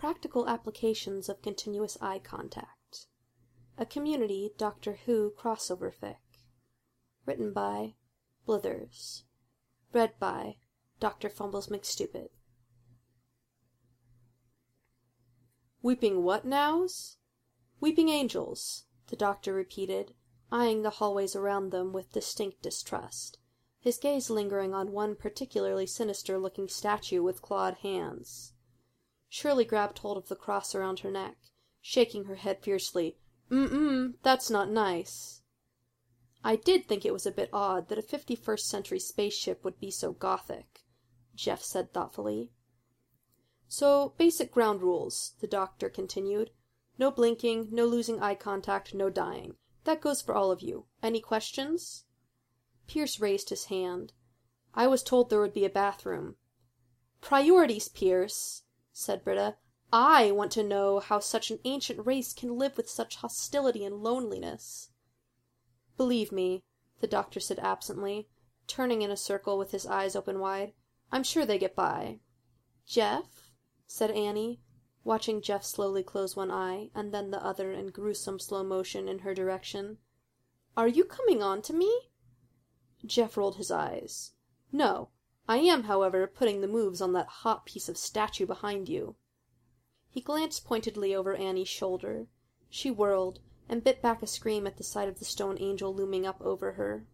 [0.00, 3.06] Practical Applications of Continuous Eye Contact.
[3.76, 6.16] A Community Doctor Who crossover fic.
[7.26, 7.96] Written by
[8.46, 9.24] Blithers.
[9.92, 10.56] Read by
[11.00, 11.28] Dr.
[11.28, 12.28] Fumbles McStupid.
[15.82, 17.18] Weeping what nows?
[17.78, 20.14] Weeping angels, the doctor repeated,
[20.50, 23.36] eyeing the hallways around them with distinct distrust,
[23.78, 28.54] his gaze lingering on one particularly sinister looking statue with clawed hands.
[29.32, 31.36] Shirley grabbed hold of the cross around her neck,
[31.80, 33.16] shaking her head fiercely.
[33.48, 35.42] Mm-mm, that's not nice.
[36.42, 39.90] I did think it was a bit odd that a 51st century spaceship would be
[39.90, 40.80] so gothic,
[41.36, 42.50] Jeff said thoughtfully.
[43.68, 46.50] So, basic ground rules, the doctor continued.
[46.98, 49.54] No blinking, no losing eye contact, no dying.
[49.84, 50.86] That goes for all of you.
[51.04, 52.04] Any questions?
[52.88, 54.12] Pierce raised his hand.
[54.74, 56.34] I was told there would be a bathroom.
[57.20, 58.64] Priorities, Pierce,
[59.00, 59.56] said Britta.
[59.92, 64.02] I want to know how such an ancient race can live with such hostility and
[64.02, 64.90] loneliness.
[65.96, 66.62] Believe me,
[67.00, 68.28] the doctor said absently,
[68.66, 70.74] turning in a circle with his eyes open wide.
[71.10, 72.20] I'm sure they get by.
[72.86, 73.50] Jeff?
[73.86, 74.60] said Annie,
[75.02, 79.20] watching Jeff slowly close one eye and then the other in gruesome slow motion in
[79.20, 79.98] her direction.
[80.76, 82.10] Are you coming on to me?
[83.04, 84.32] Jeff rolled his eyes.
[84.70, 85.08] No.
[85.50, 89.16] I am, however, putting the moves on that hot piece of statue behind you.
[90.08, 92.28] He glanced pointedly over Annie's shoulder.
[92.68, 96.24] She whirled, and bit back a scream at the sight of the stone angel looming
[96.24, 97.04] up over her.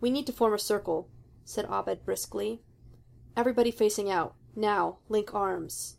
[0.00, 1.08] We need to form a circle,
[1.44, 2.62] said Abed briskly.
[3.36, 4.34] Everybody facing out.
[4.56, 5.98] Now, link arms.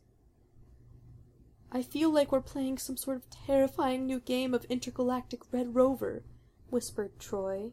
[1.71, 6.25] I feel like we're playing some sort of terrifying new game of intergalactic Red Rover,
[6.69, 7.71] whispered Troy,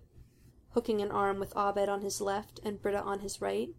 [0.75, 3.71] hooking an arm with Abed on his left and Britta on his right.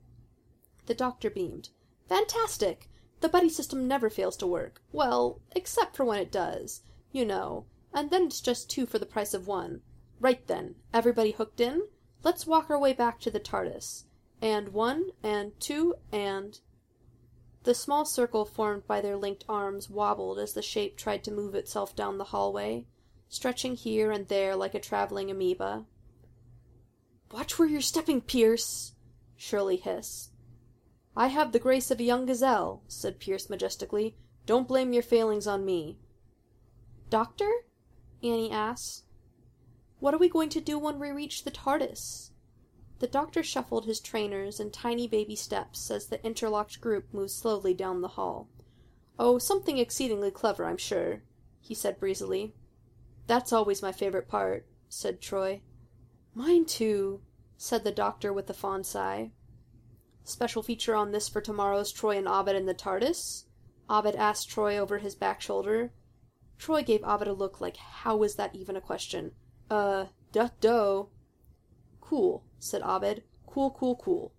[0.85, 1.69] The doctor beamed.
[2.07, 2.89] Fantastic!
[3.21, 4.81] The buddy system never fails to work.
[4.91, 9.05] Well, except for when it does, you know, and then it's just two for the
[9.05, 9.81] price of one.
[10.19, 11.87] Right then, everybody hooked in?
[12.23, 14.05] Let's walk our way back to the TARDIS.
[14.41, 16.59] And one, and two, and.
[17.63, 21.55] The small circle formed by their linked arms wobbled as the shape tried to move
[21.55, 22.85] itself down the hallway,
[23.27, 25.85] stretching here and there like a traveling amoeba.
[27.31, 28.93] Watch where you're stepping, Pierce,
[29.35, 30.31] Shirley hissed.
[31.15, 34.17] I have the grace of a young gazelle, said Pierce majestically.
[34.45, 35.97] Don't blame your failings on me.
[37.09, 37.49] Doctor?
[38.21, 39.05] Annie asked.
[39.99, 42.31] What are we going to do when we reach the TARDIS?
[42.99, 47.73] The doctor shuffled his trainers in tiny baby steps as the interlocked group moved slowly
[47.73, 48.49] down the hall.
[49.17, 51.23] Oh, something exceedingly clever, I'm sure,
[51.59, 52.53] he said breezily.
[53.27, 55.61] That's always my favorite part, said Troy.
[56.37, 57.21] Mine too,
[57.55, 59.31] said the doctor with a fond sigh.
[60.25, 63.45] Special feature on this for tomorrow's Troy and Abed in the TARDIS?
[63.89, 65.93] Abed asked Troy over his back shoulder.
[66.57, 69.31] Troy gave Abed a look like how was that even a question?
[69.69, 71.07] Uh, duh do.
[72.01, 73.23] Cool, said Abed.
[73.47, 74.33] Cool, cool, cool.